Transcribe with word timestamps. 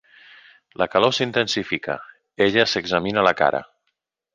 La 0.83 0.87
calor 0.93 1.13
s'intensifica; 1.19 1.99
ella 2.49 2.69
s'examina 2.75 3.31
la 3.31 3.39
cara. 3.45 3.67